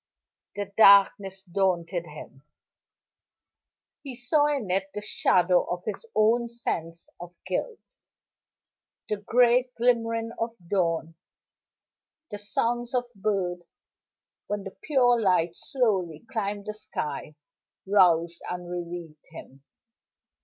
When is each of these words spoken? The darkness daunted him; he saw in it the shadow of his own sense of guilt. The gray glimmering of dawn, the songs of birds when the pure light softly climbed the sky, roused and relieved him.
The 0.55 0.73
darkness 0.77 1.43
daunted 1.43 2.07
him; 2.07 2.41
he 4.01 4.15
saw 4.15 4.47
in 4.47 4.71
it 4.71 4.89
the 4.95 5.01
shadow 5.01 5.61
of 5.65 5.83
his 5.85 6.07
own 6.15 6.47
sense 6.47 7.07
of 7.19 7.35
guilt. 7.45 7.77
The 9.09 9.17
gray 9.17 9.69
glimmering 9.77 10.31
of 10.39 10.55
dawn, 10.67 11.13
the 12.31 12.39
songs 12.39 12.95
of 12.95 13.05
birds 13.15 13.61
when 14.47 14.63
the 14.63 14.75
pure 14.81 15.21
light 15.21 15.55
softly 15.55 16.25
climbed 16.27 16.65
the 16.65 16.73
sky, 16.73 17.35
roused 17.85 18.41
and 18.49 18.67
relieved 18.67 19.27
him. 19.29 19.63